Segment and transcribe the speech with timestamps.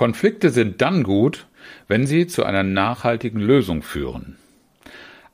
[0.00, 1.46] Konflikte sind dann gut,
[1.86, 4.38] wenn sie zu einer nachhaltigen Lösung führen.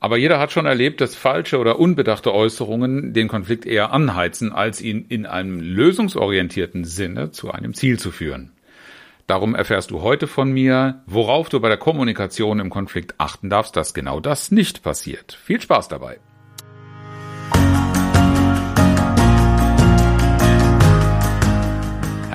[0.01, 4.81] Aber jeder hat schon erlebt, dass falsche oder unbedachte Äußerungen den Konflikt eher anheizen, als
[4.81, 8.51] ihn in einem lösungsorientierten Sinne zu einem Ziel zu führen.
[9.25, 13.77] Darum erfährst du heute von mir, worauf du bei der Kommunikation im Konflikt achten darfst,
[13.77, 15.39] dass genau das nicht passiert.
[15.45, 16.19] Viel Spaß dabei!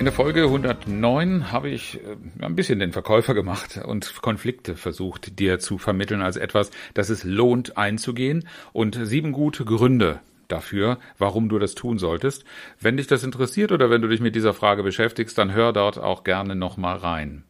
[0.00, 5.38] In der Folge 109 habe ich äh, ein bisschen den Verkäufer gemacht und Konflikte versucht
[5.38, 11.50] dir zu vermitteln als etwas, das es lohnt einzugehen und sieben gute Gründe dafür, warum
[11.50, 12.46] du das tun solltest.
[12.80, 15.98] Wenn dich das interessiert oder wenn du dich mit dieser Frage beschäftigst, dann hör dort
[15.98, 17.44] auch gerne nochmal rein.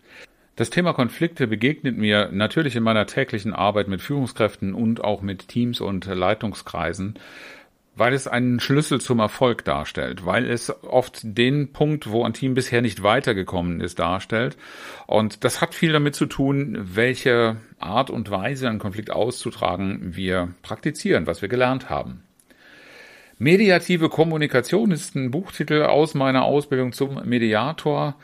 [0.56, 5.46] Das Thema Konflikte begegnet mir natürlich in meiner täglichen Arbeit mit Führungskräften und auch mit
[5.46, 7.14] Teams und Leitungskreisen
[7.96, 12.55] weil es einen Schlüssel zum Erfolg darstellt, weil es oft den Punkt, wo ein Team
[12.55, 14.56] bisher nicht weitergekommen ist, darstellt.
[15.06, 20.55] Und das hat viel damit zu tun, welche Art und Weise, einen Konflikt auszutragen, wir
[20.62, 22.22] praktizieren, was wir gelernt haben.
[23.42, 28.16] Mediative Kommunikation ist ein Buchtitel aus meiner Ausbildung zum Mediator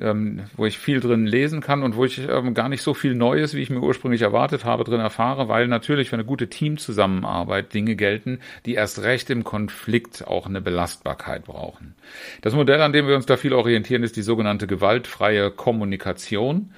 [0.00, 3.14] ähm, wo ich viel drin lesen kann und wo ich ähm, gar nicht so viel
[3.14, 7.72] Neues, wie ich mir ursprünglich erwartet habe, drin erfahre, weil natürlich für eine gute Teamzusammenarbeit
[7.72, 11.94] Dinge gelten, die erst recht im Konflikt auch eine Belastbarkeit brauchen.
[12.42, 16.70] Das Modell, an dem wir uns da viel orientieren, ist die sogenannte gewaltfreie Kommunikation.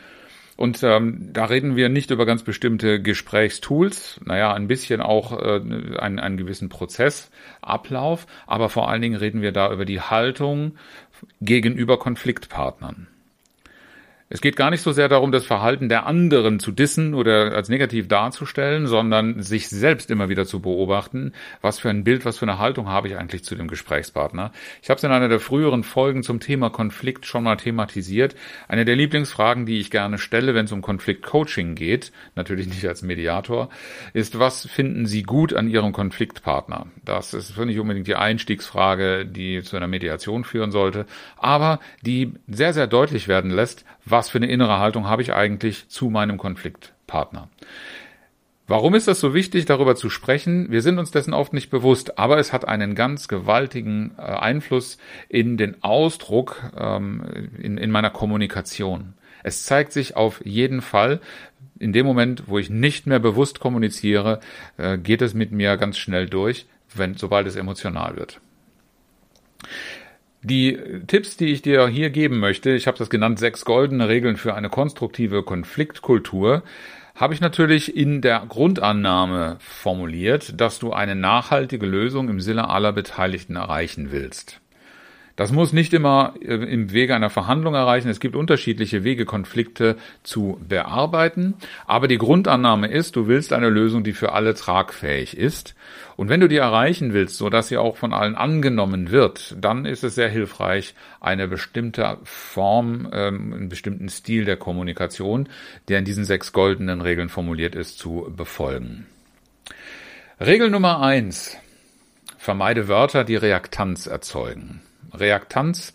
[0.57, 5.61] Und ähm, da reden wir nicht über ganz bestimmte Gesprächstools, naja, ein bisschen auch äh,
[5.99, 10.77] einen, einen gewissen Prozessablauf, aber vor allen Dingen reden wir da über die Haltung
[11.41, 13.09] gegenüber Konfliktpartnern.
[14.29, 17.69] Es geht gar nicht so sehr darum, das Verhalten der anderen zu dissen oder als
[17.69, 22.45] negativ darzustellen, sondern sich selbst immer wieder zu beobachten, was für ein Bild, was für
[22.45, 24.51] eine Haltung habe ich eigentlich zu dem Gesprächspartner.
[24.83, 28.35] Ich habe es in einer der früheren Folgen zum Thema Konflikt schon mal thematisiert.
[28.67, 33.03] Eine der Lieblingsfragen, die ich gerne stelle, wenn es um Konfliktcoaching geht, natürlich nicht als
[33.03, 33.69] Mediator,
[34.13, 36.89] ist, was finden Sie gut an Ihrem Konfliktpartner?
[37.05, 42.73] Das ist nicht unbedingt die Einstiegsfrage, die zu einer Mediation führen sollte, aber die sehr,
[42.73, 47.49] sehr deutlich werden lässt, was für eine innere Haltung habe ich eigentlich zu meinem Konfliktpartner.
[48.69, 50.73] Warum ist das so wichtig, darüber zu sprechen?
[50.73, 54.99] Wir sind uns dessen oft nicht bewusst, aber es hat einen ganz gewaltigen äh, Einfluss
[55.29, 59.15] in den Ausdruck ähm, in, in meiner Kommunikation.
[59.45, 61.21] Es zeigt sich auf jeden Fall,
[61.79, 64.41] in dem Moment, wo ich nicht mehr bewusst kommuniziere,
[64.79, 68.41] äh, geht es mit mir ganz schnell durch, wenn, sobald es emotional wird.
[70.49, 74.37] Die Tipps, die ich dir hier geben möchte, ich habe das genannt, sechs goldene Regeln
[74.37, 76.63] für eine konstruktive Konfliktkultur,
[77.17, 82.93] habe ich natürlich in der Grundannahme formuliert, dass du eine nachhaltige Lösung im Sinne aller
[82.93, 84.61] Beteiligten erreichen willst.
[85.37, 88.09] Das muss nicht immer äh, im Wege einer Verhandlung erreichen.
[88.09, 91.55] Es gibt unterschiedliche Wege, Konflikte zu bearbeiten.
[91.87, 95.75] Aber die Grundannahme ist, du willst eine Lösung, die für alle tragfähig ist.
[96.17, 99.85] Und wenn du die erreichen willst, so dass sie auch von allen angenommen wird, dann
[99.85, 105.51] ist es sehr hilfreich, eine bestimmte Form, ähm, einen bestimmten Stil der Kommunikation,
[105.89, 109.07] der in diesen sechs goldenen Regeln formuliert ist, zu befolgen.
[110.41, 111.59] Regel Nummer eins.
[112.39, 114.81] Vermeide Wörter, die Reaktanz erzeugen.
[115.13, 115.93] Reaktanz,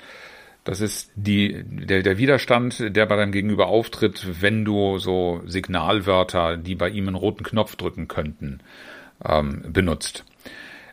[0.64, 6.58] das ist die, der, der Widerstand, der bei deinem Gegenüber auftritt, wenn du so Signalwörter,
[6.58, 8.60] die bei ihm einen roten Knopf drücken könnten,
[9.26, 10.24] ähm, benutzt.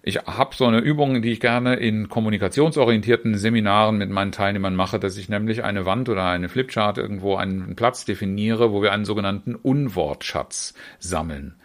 [0.02, 4.98] Ich habe so eine Übung, die ich gerne in kommunikationsorientierten Seminaren mit meinen Teilnehmern mache,
[4.98, 9.04] dass ich nämlich eine Wand oder eine Flipchart irgendwo einen Platz definiere, wo wir einen
[9.04, 11.56] sogenannten Unwortschatz sammeln.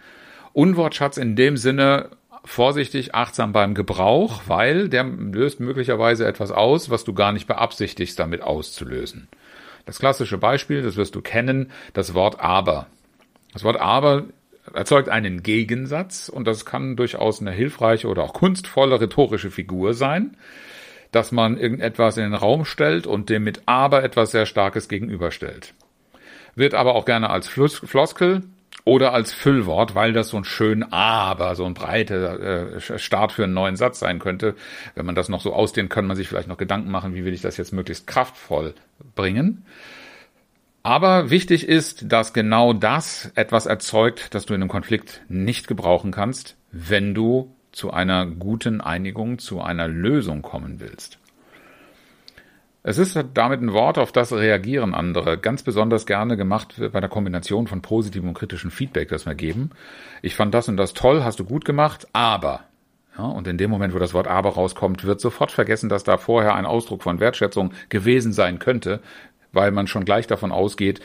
[0.52, 2.10] Unwortschatz in dem Sinne,
[2.44, 8.18] vorsichtig, achtsam beim Gebrauch, weil der löst möglicherweise etwas aus, was du gar nicht beabsichtigst,
[8.18, 9.28] damit auszulösen.
[9.86, 12.86] Das klassische Beispiel, das wirst du kennen, das Wort aber.
[13.52, 14.24] Das Wort aber
[14.72, 20.36] erzeugt einen Gegensatz und das kann durchaus eine hilfreiche oder auch kunstvolle rhetorische Figur sein,
[21.12, 25.74] dass man irgendetwas in den Raum stellt und dem mit aber etwas sehr Starkes gegenüberstellt.
[26.54, 28.42] Wird aber auch gerne als Floskel
[28.84, 33.44] oder als Füllwort, weil das so ein schön aber, so ein breiter äh, Start für
[33.44, 34.54] einen neuen Satz sein könnte.
[34.94, 37.32] Wenn man das noch so ausdehnt, kann man sich vielleicht noch Gedanken machen, wie will
[37.32, 38.74] ich das jetzt möglichst kraftvoll
[39.14, 39.64] bringen.
[40.82, 46.10] Aber wichtig ist, dass genau das etwas erzeugt, das du in einem Konflikt nicht gebrauchen
[46.10, 51.18] kannst, wenn du zu einer guten Einigung, zu einer Lösung kommen willst.
[52.86, 57.08] Es ist damit ein Wort, auf das reagieren andere ganz besonders gerne gemacht bei der
[57.08, 59.70] Kombination von positivem und kritischem Feedback, das wir geben.
[60.20, 62.64] Ich fand das und das toll, hast du gut gemacht, aber.
[63.16, 66.18] Ja, und in dem Moment, wo das Wort aber rauskommt, wird sofort vergessen, dass da
[66.18, 69.00] vorher ein Ausdruck von Wertschätzung gewesen sein könnte,
[69.52, 71.00] weil man schon gleich davon ausgeht,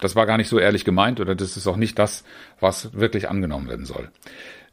[0.00, 2.24] das war gar nicht so ehrlich gemeint oder das ist auch nicht das,
[2.60, 4.10] was wirklich angenommen werden soll.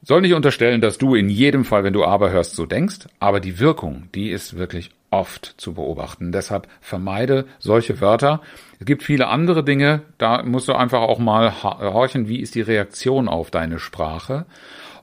[0.02, 3.40] Soll nicht unterstellen, dass du in jedem Fall, wenn du aber hörst, so denkst, aber
[3.40, 6.32] die Wirkung, die ist wirklich oft zu beobachten.
[6.32, 8.42] Deshalb vermeide solche Wörter.
[8.80, 12.62] Es gibt viele andere Dinge, da musst du einfach auch mal horchen, wie ist die
[12.62, 14.46] Reaktion auf deine Sprache.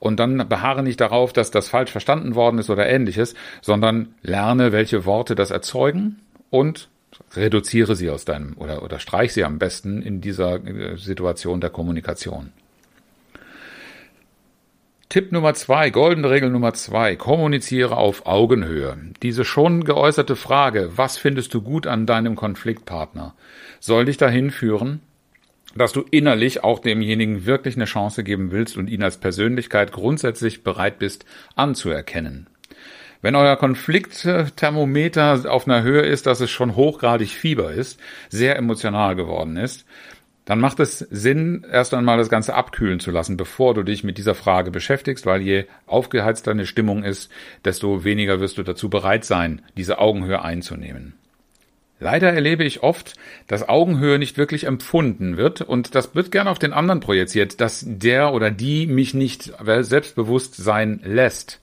[0.00, 4.72] Und dann beharre nicht darauf, dass das falsch verstanden worden ist oder ähnliches, sondern lerne,
[4.72, 6.20] welche Worte das erzeugen
[6.50, 6.88] und
[7.36, 11.70] reduziere sie aus deinem oder, oder streich sie am besten in dieser äh, Situation der
[11.70, 12.52] Kommunikation.
[15.08, 18.94] Tipp Nummer zwei, goldene Regel Nummer zwei, kommuniziere auf Augenhöhe.
[19.22, 23.34] Diese schon geäußerte Frage, was findest du gut an deinem Konfliktpartner,
[23.80, 25.00] soll dich dahin führen,
[25.74, 30.62] dass du innerlich auch demjenigen wirklich eine Chance geben willst und ihn als Persönlichkeit grundsätzlich
[30.62, 31.24] bereit bist
[31.56, 32.46] anzuerkennen.
[33.22, 39.16] Wenn euer Konfliktthermometer auf einer Höhe ist, dass es schon hochgradig Fieber ist, sehr emotional
[39.16, 39.86] geworden ist,
[40.48, 44.16] dann macht es Sinn, erst einmal das Ganze abkühlen zu lassen, bevor du dich mit
[44.16, 47.30] dieser Frage beschäftigst, weil je aufgeheizt deine Stimmung ist,
[47.66, 51.12] desto weniger wirst du dazu bereit sein, diese Augenhöhe einzunehmen.
[52.00, 53.12] Leider erlebe ich oft,
[53.46, 57.84] dass Augenhöhe nicht wirklich empfunden wird und das wird gern auf den anderen projiziert, dass
[57.86, 61.60] der oder die mich nicht selbstbewusst sein lässt.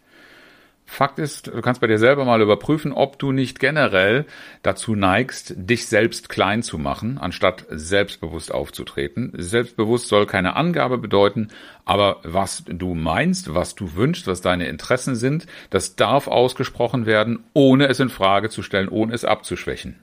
[0.88, 4.26] Fakt ist, du kannst bei dir selber mal überprüfen, ob du nicht generell
[4.62, 9.34] dazu neigst, dich selbst klein zu machen, anstatt selbstbewusst aufzutreten.
[9.36, 11.50] Selbstbewusst soll keine Angabe bedeuten,
[11.86, 17.44] aber was du meinst, was du wünschst, was deine Interessen sind, das darf ausgesprochen werden,
[17.54, 20.00] ohne es in Frage zu stellen, ohne es abzuschwächen.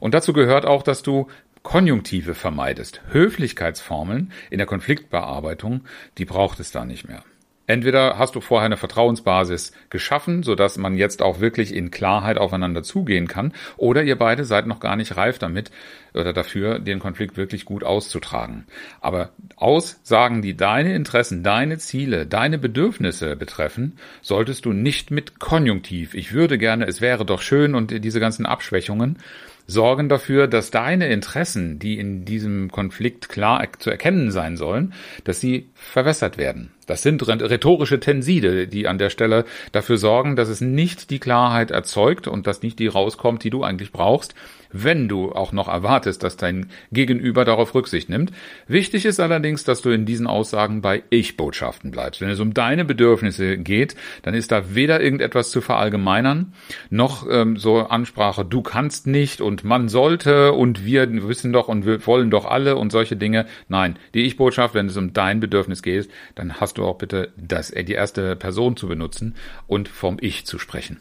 [0.00, 1.28] Und dazu gehört auch, dass du
[1.62, 3.00] Konjunktive vermeidest.
[3.10, 5.80] Höflichkeitsformeln in der Konfliktbearbeitung,
[6.18, 7.24] die braucht es da nicht mehr.
[7.66, 12.82] Entweder hast du vorher eine Vertrauensbasis geschaffen, sodass man jetzt auch wirklich in Klarheit aufeinander
[12.82, 15.70] zugehen kann, oder ihr beide seid noch gar nicht reif damit
[16.14, 18.66] oder dafür, den Konflikt wirklich gut auszutragen.
[19.00, 26.14] Aber Aussagen, die deine Interessen, deine Ziele, deine Bedürfnisse betreffen, solltest du nicht mit Konjunktiv,
[26.14, 29.18] ich würde gerne, es wäre doch schön und diese ganzen Abschwächungen,
[29.66, 35.40] sorgen dafür, dass deine Interessen, die in diesem Konflikt klar zu erkennen sein sollen, dass
[35.40, 36.70] sie verwässert werden.
[36.86, 41.70] Das sind rhetorische Tenside, die an der Stelle dafür sorgen, dass es nicht die Klarheit
[41.70, 44.34] erzeugt und dass nicht die rauskommt, die du eigentlich brauchst,
[44.72, 48.32] wenn du auch noch erwartest, dass dein Gegenüber darauf Rücksicht nimmt.
[48.66, 52.20] Wichtig ist allerdings, dass du in diesen Aussagen bei Ich-Botschaften bleibst.
[52.20, 56.52] Wenn es um deine Bedürfnisse geht, dann ist da weder irgendetwas zu verallgemeinern,
[56.90, 61.86] noch ähm, so Ansprache, du kannst nicht und man sollte und wir wissen doch und
[61.86, 63.46] wir wollen doch alle und solche Dinge.
[63.68, 67.70] Nein, die Ich-Botschaft, wenn es um dein Bedürfnis geht, dann hast du auch bitte das,
[67.70, 69.34] die erste Person zu benutzen
[69.66, 70.98] und vom Ich zu sprechen.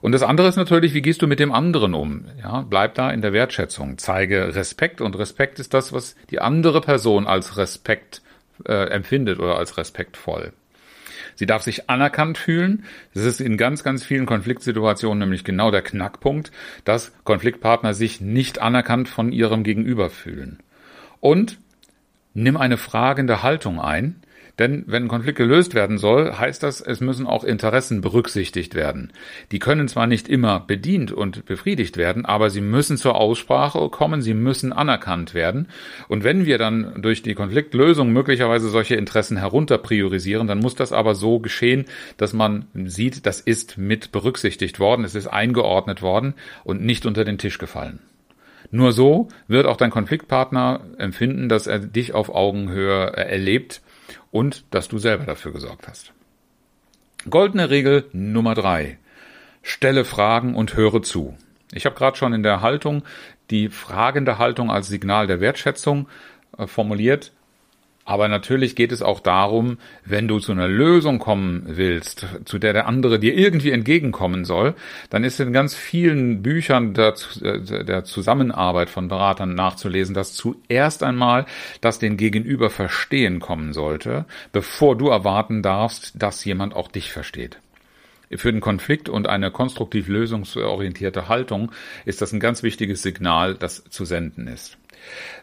[0.00, 2.26] Und das andere ist natürlich, wie gehst du mit dem anderen um?
[2.42, 6.80] Ja, bleib da in der Wertschätzung, zeige Respekt und Respekt ist das, was die andere
[6.80, 8.22] Person als Respekt
[8.66, 10.52] äh, empfindet oder als respektvoll.
[11.34, 12.84] Sie darf sich anerkannt fühlen.
[13.14, 16.52] Das ist in ganz, ganz vielen Konfliktsituationen nämlich genau der Knackpunkt,
[16.84, 20.58] dass Konfliktpartner sich nicht anerkannt von ihrem Gegenüber fühlen.
[21.20, 21.58] Und
[22.34, 24.22] nimm eine fragende Haltung ein,
[24.58, 29.12] denn wenn ein Konflikt gelöst werden soll, heißt das, es müssen auch Interessen berücksichtigt werden.
[29.50, 34.20] Die können zwar nicht immer bedient und befriedigt werden, aber sie müssen zur Aussprache kommen,
[34.20, 35.68] sie müssen anerkannt werden.
[36.08, 41.14] Und wenn wir dann durch die Konfliktlösung möglicherweise solche Interessen herunterpriorisieren, dann muss das aber
[41.14, 41.86] so geschehen,
[42.18, 47.24] dass man sieht, das ist mit berücksichtigt worden, es ist eingeordnet worden und nicht unter
[47.24, 48.00] den Tisch gefallen.
[48.70, 53.82] Nur so wird auch dein Konfliktpartner empfinden, dass er dich auf Augenhöhe erlebt
[54.30, 56.12] und dass du selber dafür gesorgt hast.
[57.28, 58.98] Goldene Regel Nummer drei.
[59.62, 61.36] Stelle Fragen und höre zu.
[61.72, 63.02] Ich habe gerade schon in der Haltung
[63.50, 66.08] die fragende Haltung als Signal der Wertschätzung
[66.58, 67.32] äh, formuliert.
[68.04, 72.72] Aber natürlich geht es auch darum, wenn du zu einer Lösung kommen willst, zu der
[72.72, 74.74] der andere dir irgendwie entgegenkommen soll,
[75.10, 81.46] dann ist in ganz vielen Büchern der, der Zusammenarbeit von Beratern nachzulesen, dass zuerst einmal
[81.80, 87.58] das den Gegenüber verstehen kommen sollte, bevor du erwarten darfst, dass jemand auch dich versteht.
[88.34, 91.70] Für den Konflikt und eine konstruktiv lösungsorientierte Haltung
[92.04, 94.78] ist das ein ganz wichtiges Signal, das zu senden ist.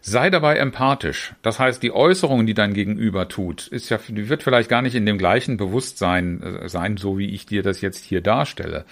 [0.02, 1.34] Sei dabei empathisch.
[1.42, 4.96] Das heißt, die Äußerung, die dein Gegenüber tut, ist ja, die wird vielleicht gar nicht
[4.96, 8.86] in dem gleichen Bewusstsein äh, sein, so wie ich dir das jetzt hier darstelle,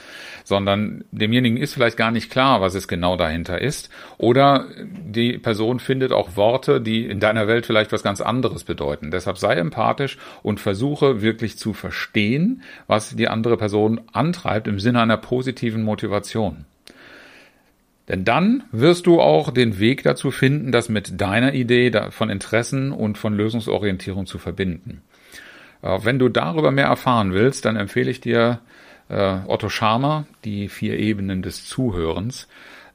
[0.44, 3.90] sondern demjenigen ist vielleicht gar nicht klar, was es genau dahinter ist.
[4.18, 9.12] Oder die Person findet auch Worte, die in deiner Welt vielleicht was ganz anderes bedeuten.
[9.12, 15.02] Deshalb sei empathisch und versuche wirklich zu verstehen, was die andere Person antreibt im Sinne
[15.02, 16.66] einer positiven Motivation.
[18.08, 22.92] Denn dann wirst du auch den Weg dazu finden, das mit deiner Idee von Interessen
[22.92, 25.02] und von Lösungsorientierung zu verbinden.
[25.82, 28.60] Äh, wenn du darüber mehr erfahren willst, dann empfehle ich dir
[29.10, 32.48] äh, Otto Scharmer, die vier Ebenen des Zuhörens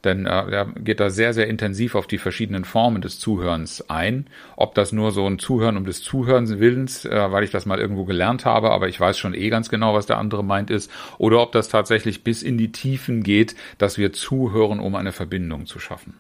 [0.05, 4.27] denn äh, er geht da sehr, sehr intensiv auf die verschiedenen Formen des Zuhörens ein.
[4.57, 7.79] Ob das nur so ein Zuhören um des Zuhörens Willens, äh, weil ich das mal
[7.79, 10.91] irgendwo gelernt habe, aber ich weiß schon eh ganz genau, was der andere meint ist,
[11.19, 15.67] oder ob das tatsächlich bis in die Tiefen geht, dass wir zuhören, um eine Verbindung
[15.67, 16.15] zu schaffen.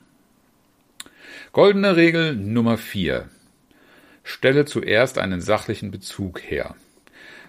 [1.53, 3.29] Goldene Regel Nummer vier:
[4.23, 6.77] Stelle zuerst einen sachlichen Bezug her.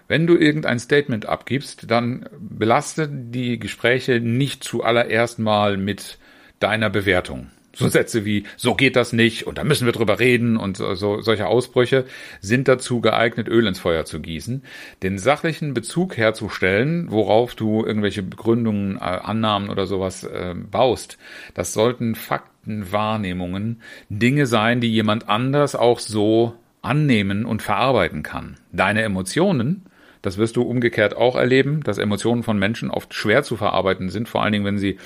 [0.07, 6.17] Wenn du irgendein Statement abgibst, dann belaste die Gespräche nicht zuallererst mal mit
[6.59, 7.47] deiner Bewertung.
[7.75, 10.93] So Sätze wie, so geht das nicht und da müssen wir drüber reden und so,
[10.93, 12.05] so, solche Ausbrüche
[12.39, 14.63] sind dazu geeignet, Öl ins Feuer zu gießen.
[15.01, 21.17] Den sachlichen Bezug herzustellen, worauf du irgendwelche Begründungen, äh, Annahmen oder sowas äh, baust,
[21.55, 28.57] das sollten Fakten, Wahrnehmungen, Dinge sein, die jemand anders auch so annehmen und verarbeiten kann.
[28.71, 29.83] Deine Emotionen
[30.23, 34.29] das wirst du umgekehrt auch erleben, dass Emotionen von Menschen oft schwer zu verarbeiten sind,
[34.29, 34.97] vor allen Dingen, wenn sie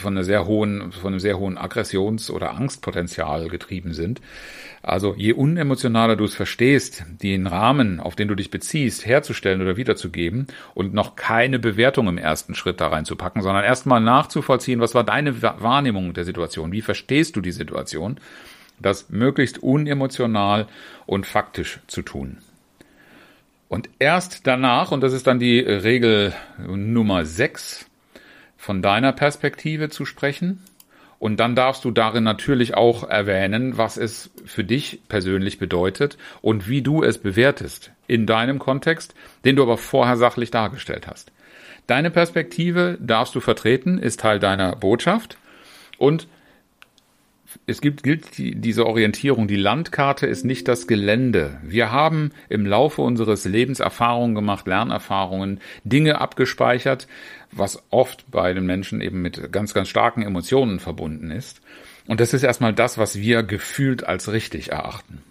[0.00, 4.22] von einer sehr hohen, von einem sehr hohen Aggressions- oder Angstpotenzial getrieben sind.
[4.82, 9.76] Also je unemotionaler du es verstehst, den Rahmen, auf den du dich beziehst, herzustellen oder
[9.76, 15.04] wiederzugeben und noch keine Bewertung im ersten Schritt da reinzupacken, sondern erstmal nachzuvollziehen, was war
[15.04, 18.18] deine Wahrnehmung der Situation, wie verstehst du die Situation,
[18.80, 20.66] das möglichst unemotional
[21.04, 22.38] und faktisch zu tun.
[23.68, 27.86] Und erst danach, und das ist dann die Regel Nummer 6,
[28.56, 30.62] von deiner Perspektive zu sprechen.
[31.18, 36.68] Und dann darfst du darin natürlich auch erwähnen, was es für dich persönlich bedeutet und
[36.68, 41.32] wie du es bewertest in deinem Kontext, den du aber vorher sachlich dargestellt hast.
[41.86, 45.38] Deine Perspektive darfst du vertreten, ist Teil deiner Botschaft
[45.98, 46.28] und
[47.66, 49.48] es gibt, gilt die, diese Orientierung.
[49.48, 51.58] Die Landkarte ist nicht das Gelände.
[51.62, 57.08] Wir haben im Laufe unseres Lebens Erfahrungen gemacht, Lernerfahrungen, Dinge abgespeichert,
[57.52, 61.60] was oft bei den Menschen eben mit ganz, ganz starken Emotionen verbunden ist.
[62.06, 65.22] Und das ist erstmal das, was wir gefühlt als richtig erachten.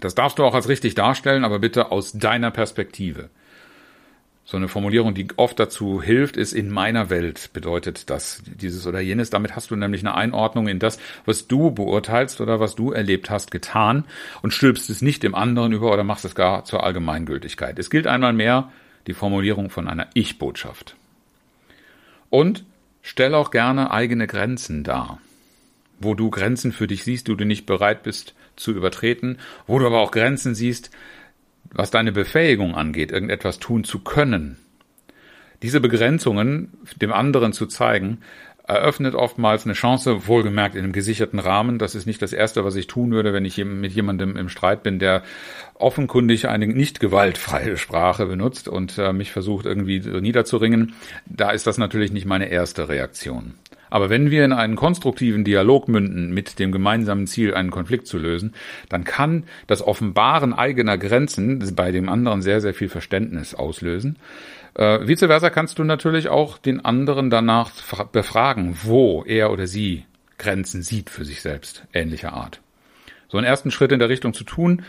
[0.00, 3.30] Das darfst du auch als richtig darstellen, aber bitte aus deiner Perspektive.
[4.50, 8.98] So eine Formulierung, die oft dazu hilft, ist in meiner Welt bedeutet das dieses oder
[8.98, 9.28] jenes.
[9.28, 13.28] Damit hast du nämlich eine Einordnung in das, was du beurteilst oder was du erlebt
[13.28, 14.04] hast, getan
[14.40, 17.78] und stülpst es nicht dem anderen über oder machst es gar zur Allgemeingültigkeit.
[17.78, 18.72] Es gilt einmal mehr
[19.06, 20.96] die Formulierung von einer Ich-Botschaft.
[22.30, 22.64] Und
[23.02, 25.20] stell auch gerne eigene Grenzen dar.
[26.00, 29.36] Wo du Grenzen für dich siehst, die du nicht bereit bist zu übertreten,
[29.66, 30.90] wo du aber auch Grenzen siehst,
[31.72, 34.56] was deine Befähigung angeht, irgendetwas tun zu können,
[35.62, 38.18] diese Begrenzungen dem anderen zu zeigen,
[38.68, 41.78] eröffnet oftmals eine Chance, wohlgemerkt in einem gesicherten Rahmen.
[41.78, 44.82] Das ist nicht das Erste, was ich tun würde, wenn ich mit jemandem im Streit
[44.82, 45.22] bin, der
[45.74, 50.94] offenkundig eine nicht gewaltfreie Sprache benutzt und äh, mich versucht irgendwie niederzuringen.
[51.24, 53.54] Da ist das natürlich nicht meine erste Reaktion.
[53.90, 58.18] Aber wenn wir in einen konstruktiven Dialog münden mit dem gemeinsamen Ziel, einen Konflikt zu
[58.18, 58.54] lösen,
[58.88, 64.18] dann kann das Offenbaren eigener Grenzen bei dem anderen sehr, sehr viel Verständnis auslösen.
[64.74, 67.72] Äh, vice versa kannst du natürlich auch den anderen danach
[68.12, 70.04] befragen, wo er oder sie
[70.38, 72.60] Grenzen sieht für sich selbst, ähnlicher Art.
[73.28, 74.82] So einen ersten Schritt in der Richtung zu tun,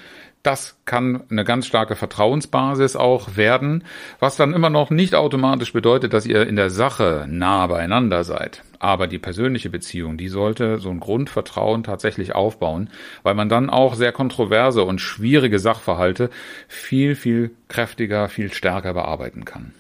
[0.43, 3.83] das kann eine ganz starke Vertrauensbasis auch werden,
[4.19, 8.63] was dann immer noch nicht automatisch bedeutet, dass ihr in der Sache nah beieinander seid.
[8.79, 12.89] Aber die persönliche Beziehung, die sollte so ein Grundvertrauen tatsächlich aufbauen,
[13.23, 16.29] weil man dann auch sehr kontroverse und schwierige Sachverhalte
[16.69, 19.73] viel, viel kräftiger, viel stärker bearbeiten kann.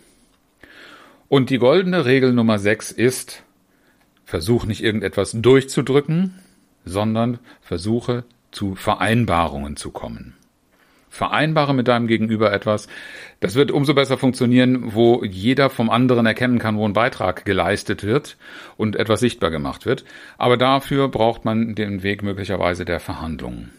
[1.29, 3.43] Und die goldene Regel Nummer 6 ist,
[4.25, 6.33] versuch nicht irgendetwas durchzudrücken,
[6.83, 10.35] sondern versuche zu Vereinbarungen zu kommen
[11.09, 12.87] vereinbare mit deinem Gegenüber etwas.
[13.39, 18.03] Das wird umso besser funktionieren, wo jeder vom anderen erkennen kann, wo ein Beitrag geleistet
[18.03, 18.37] wird
[18.77, 20.05] und etwas sichtbar gemacht wird.
[20.37, 23.71] Aber dafür braucht man den Weg möglicherweise der Verhandlungen.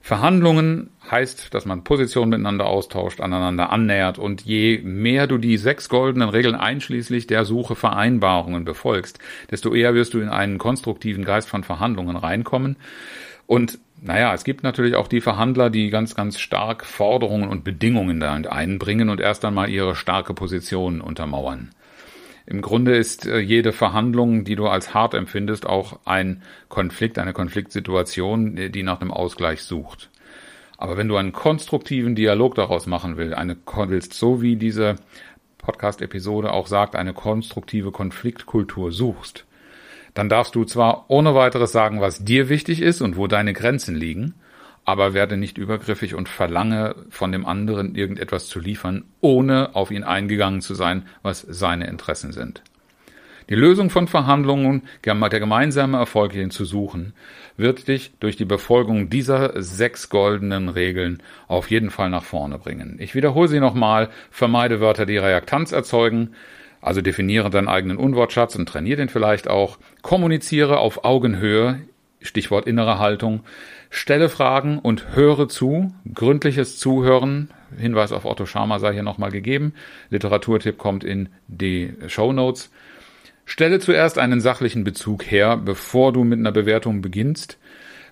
[0.00, 5.88] Verhandlungen heißt, dass man Positionen miteinander austauscht, aneinander annähert und je mehr du die sechs
[5.88, 9.18] goldenen Regeln einschließlich der Suche Vereinbarungen befolgst,
[9.50, 12.76] desto eher wirst du in einen konstruktiven Geist von Verhandlungen reinkommen.
[13.46, 18.20] Und naja, es gibt natürlich auch die Verhandler, die ganz, ganz stark Forderungen und Bedingungen
[18.20, 21.70] da einbringen und erst einmal ihre starke Position untermauern.
[22.44, 27.32] Im Grunde ist äh, jede Verhandlung, die du als hart empfindest, auch ein Konflikt, eine
[27.32, 30.10] Konfliktsituation, die nach einem Ausgleich sucht.
[30.76, 34.96] Aber wenn du einen konstruktiven Dialog daraus machen willst, eine, willst, so wie diese
[35.56, 39.46] Podcast-Episode auch sagt, eine konstruktive Konfliktkultur suchst,
[40.14, 43.96] dann darfst du zwar ohne weiteres sagen, was dir wichtig ist und wo deine Grenzen
[43.96, 44.34] liegen,
[44.84, 50.04] aber werde nicht übergriffig und verlange von dem anderen irgendetwas zu liefern, ohne auf ihn
[50.04, 52.62] eingegangen zu sein, was seine Interessen sind.
[53.50, 57.12] Die Lösung von Verhandlungen, der gemeinsame Erfolg hierhin zu suchen,
[57.58, 62.96] wird dich durch die Befolgung dieser sechs goldenen Regeln auf jeden Fall nach vorne bringen.
[63.00, 64.08] Ich wiederhole sie nochmal.
[64.30, 66.30] Vermeide Wörter, die Reaktanz erzeugen.
[66.84, 69.78] Also definiere deinen eigenen Unwortschatz und trainiere den vielleicht auch.
[70.02, 71.80] Kommuniziere auf Augenhöhe.
[72.20, 73.40] Stichwort innere Haltung.
[73.88, 75.94] Stelle Fragen und höre zu.
[76.12, 77.48] Gründliches Zuhören.
[77.78, 79.72] Hinweis auf Otto Schama sei hier nochmal gegeben.
[80.10, 82.70] Literaturtipp kommt in die Show Notes.
[83.46, 87.56] Stelle zuerst einen sachlichen Bezug her, bevor du mit einer Bewertung beginnst.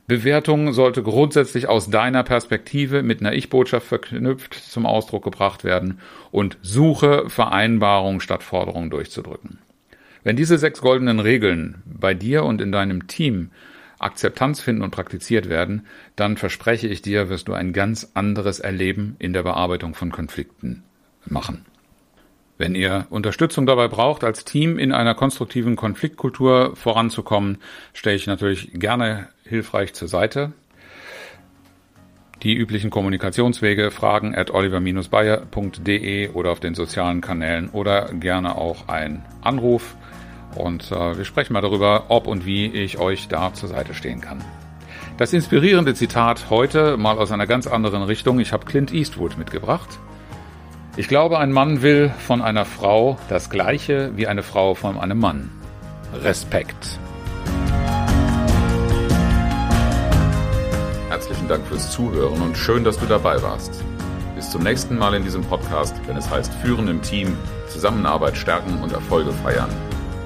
[0.07, 6.59] Bewertung sollte grundsätzlich aus deiner Perspektive mit einer Ich-Botschaft verknüpft zum Ausdruck gebracht werden und
[6.61, 9.59] suche Vereinbarung statt Forderung durchzudrücken.
[10.25, 13.51] Wenn diese sechs goldenen Regeln bei dir und in deinem Team
[13.99, 19.17] Akzeptanz finden und praktiziert werden, dann verspreche ich dir, wirst du ein ganz anderes Erleben
[19.19, 20.83] in der Bearbeitung von Konflikten
[21.25, 21.65] machen.
[22.63, 27.59] Wenn ihr Unterstützung dabei braucht, als Team in einer konstruktiven Konfliktkultur voranzukommen,
[27.93, 30.53] stelle ich natürlich gerne hilfreich zur Seite.
[32.45, 39.25] Die üblichen Kommunikationswege fragen at oliver-bayer.de oder auf den sozialen Kanälen oder gerne auch ein
[39.41, 39.97] Anruf.
[40.55, 44.21] Und äh, wir sprechen mal darüber, ob und wie ich euch da zur Seite stehen
[44.21, 44.45] kann.
[45.19, 48.39] Das inspirierende Zitat heute mal aus einer ganz anderen Richtung.
[48.39, 49.99] Ich habe Clint Eastwood mitgebracht.
[50.95, 55.19] Ich glaube, ein Mann will von einer Frau das Gleiche wie eine Frau von einem
[55.19, 55.51] Mann.
[56.23, 56.99] Respekt.
[61.09, 63.83] Herzlichen Dank fürs Zuhören und schön, dass du dabei warst.
[64.35, 67.39] Bis zum nächsten Mal in diesem Podcast, wenn es heißt Führen im Team,
[67.69, 69.71] Zusammenarbeit stärken und Erfolge feiern,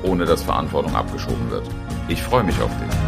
[0.03, 1.69] ohne dass Verantwortung abgeschoben wird.
[2.09, 3.06] Ich freue mich auf dich.